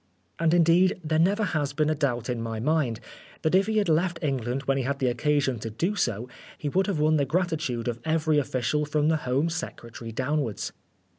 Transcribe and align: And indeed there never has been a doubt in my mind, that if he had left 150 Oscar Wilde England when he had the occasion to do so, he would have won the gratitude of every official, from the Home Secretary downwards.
And 0.39 0.51
indeed 0.51 0.99
there 1.03 1.19
never 1.19 1.43
has 1.43 1.73
been 1.73 1.91
a 1.91 1.93
doubt 1.93 2.27
in 2.27 2.41
my 2.41 2.59
mind, 2.59 2.99
that 3.43 3.53
if 3.53 3.67
he 3.67 3.77
had 3.77 3.87
left 3.87 4.19
150 4.23 4.25
Oscar 4.25 4.25
Wilde 4.25 4.41
England 4.41 4.63
when 4.67 4.77
he 4.77 4.83
had 4.83 4.97
the 4.97 5.15
occasion 5.15 5.59
to 5.59 5.69
do 5.69 5.95
so, 5.95 6.27
he 6.57 6.69
would 6.69 6.87
have 6.87 6.97
won 6.97 7.17
the 7.17 7.25
gratitude 7.25 7.87
of 7.87 7.99
every 8.03 8.39
official, 8.39 8.83
from 8.83 9.09
the 9.09 9.17
Home 9.17 9.47
Secretary 9.47 10.11
downwards. 10.11 10.73